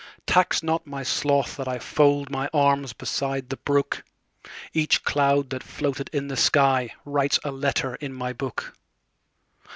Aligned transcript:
Tax 0.25 0.63
not 0.63 0.87
my 0.87 1.03
sloth 1.03 1.57
that 1.57 1.67
IFold 1.67 2.31
my 2.31 2.49
arms 2.55 2.91
beside 2.91 3.49
the 3.49 3.57
brook; 3.57 4.03
Each 4.73 5.03
cloud 5.03 5.51
that 5.51 5.61
floated 5.61 6.09
in 6.11 6.27
the 6.27 6.33
skyWrites 6.33 7.37
a 7.43 7.51
letter 7.51 7.93
in 7.93 8.11
my 8.11 8.33
book. 8.33 8.73